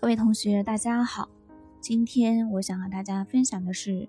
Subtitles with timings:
[0.00, 1.28] 各位同学，大家好。
[1.78, 4.08] 今天我想和大家分享的是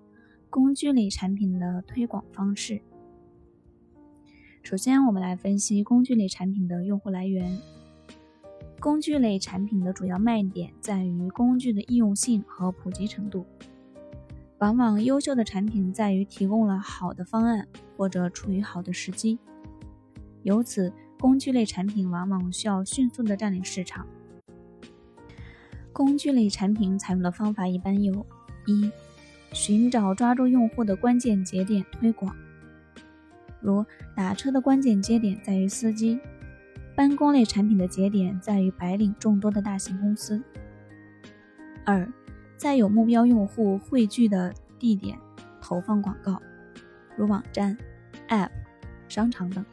[0.50, 2.82] 工具类产品的推广方式。
[4.64, 7.60] 首先，我们来分析工具类产品的用户来源。
[8.80, 13.46] 工具类产品的主要卖点在于工具的易用性和普及程度。
[14.60, 17.68] 往往优秀的产品在于提供了好的方案
[17.98, 19.37] 或者处于好的时机，
[20.43, 24.07] 由此工具类产品往往需要迅速的占领市场。
[25.93, 28.25] 工具类产品采用的方法一般有：
[28.65, 28.89] 一、
[29.51, 32.36] 寻找抓住用户的关键节点推广，
[33.59, 36.17] 如打车的关键节点在于司机；
[36.95, 40.41] 办公类产品的节点在于白领众多的大型公司。
[41.83, 42.08] 二、
[42.58, 45.17] 在有目标用户汇聚的地点
[45.61, 46.42] 投放广告，
[47.17, 47.78] 如网站、
[48.30, 48.50] App、
[49.09, 49.66] 商场等。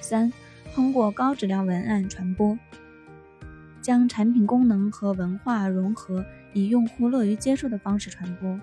[0.00, 0.32] 三、
[0.74, 2.58] 通过高质量文案传播。
[3.88, 6.22] 将产品功能和文化融合，
[6.52, 8.60] 以用户乐于接受的方式传播，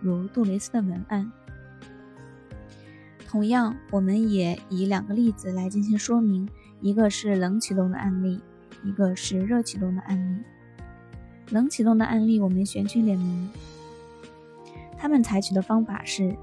[0.00, 1.28] 如杜蕾斯的文案。
[3.26, 6.48] 同样，我们也以两个例子来进行说明：
[6.80, 8.40] 一个是冷启动的案例，
[8.84, 10.44] 一个是热启动的案例。
[11.50, 13.50] 冷启动的案例，我们选取联盟，
[14.96, 16.36] 他们采取的方法是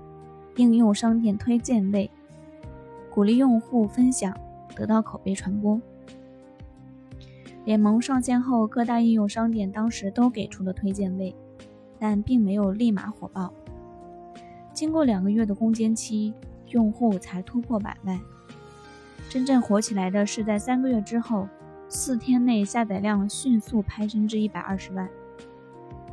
[0.58, 2.12] 应用商店推荐位，
[3.10, 4.38] 鼓励用户分享，
[4.76, 5.82] 得到口碑传播。
[7.68, 11.36] 联盟上线后，各大应用商店当时都给出了推荐位，
[12.00, 13.54] 但并没有立马火爆。
[14.74, 16.34] 经过两个月的攻坚期，
[16.70, 18.18] 用户才突破百万。
[19.28, 21.46] 真正火起来的是在三个月之后，
[21.90, 25.10] 四天内下载量迅速攀升至一百二十万。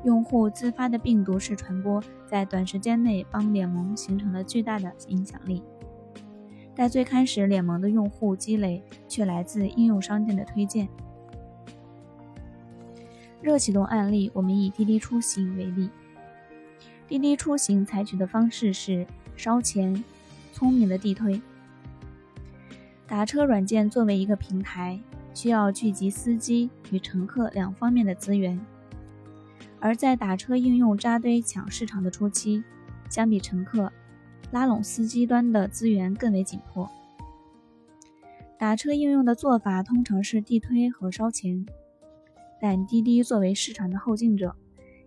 [0.03, 5.63] 用户自发的病毒式传播，在短时间内帮联盟形成了巨大的影响力。
[6.75, 10.89] 但最开始，联盟的用户积累却来自应用商店的推荐。
[13.45, 15.91] 热启动案例，我们以滴滴出行为例。
[17.07, 19.07] 滴滴出行采取的方式是
[19.37, 20.03] 烧钱，
[20.51, 21.39] 聪明的地推。
[23.07, 24.99] 打车软件作为一个平台，
[25.35, 28.59] 需要聚集司机与乘客两方面的资源。
[29.79, 32.65] 而在打车应用扎堆抢市场的初期，
[33.11, 33.93] 相比乘客，
[34.53, 36.91] 拉拢司机端的资源更为紧迫。
[38.59, 41.67] 打车应用的做法通常是地推和烧钱。
[42.61, 44.55] 但滴滴作为市场的后进者，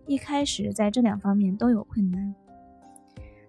[0.06, 2.34] 一开始在这两方面都有困难。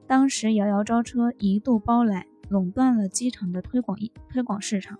[0.07, 4.97] 当时摇摇招车一度包揽垄断了机场的推广推广市场，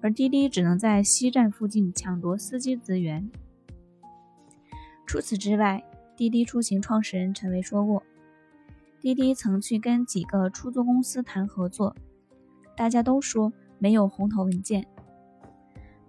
[0.00, 3.30] 而滴滴只能在西站附近抢夺司机资源。
[5.06, 5.84] 除此之外，
[6.16, 8.02] 滴滴出行创始人陈维说过，
[9.00, 11.94] 滴滴曾去跟几个出租公司谈合作，
[12.76, 14.86] 大家都说没有红头文件。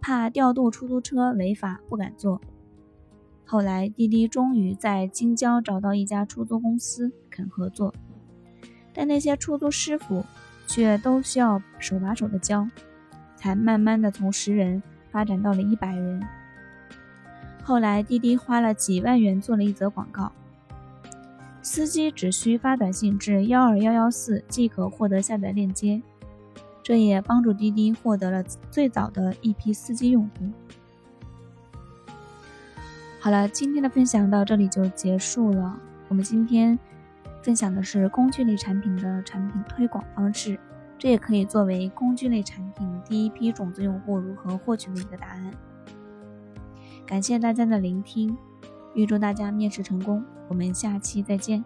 [0.01, 2.41] 怕调度出租车违法，不敢做。
[3.45, 7.93] 后来滴滴终于在京郊找到一家出租公司肯合作，
[8.93, 10.25] 但那些出租师傅
[10.65, 12.67] 却都需要手把手的教，
[13.35, 14.81] 才慢慢的从十人
[15.11, 16.21] 发展到了一百人。
[17.63, 20.31] 后来滴滴花了几万元做了一则广告，
[21.61, 26.01] 司机只需发短信至幺二幺幺四即可获得下载链接。
[26.91, 30.51] 这也帮助滴滴获得了最早的一批司机用户。
[33.17, 35.79] 好了，今天的分享到这里就结束了。
[36.09, 36.77] 我们今天
[37.41, 40.59] 分享的是工具类产品的产品推广方式，
[40.97, 45.49] 这也可以作为工具类产品第一批种子用户如何获取的一个答案。
[47.05, 48.37] 感谢大家的聆听，
[48.95, 50.21] 预祝大家面试成功。
[50.49, 51.63] 我们下期再见。